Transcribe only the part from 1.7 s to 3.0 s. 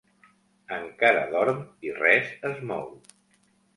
i res es mou.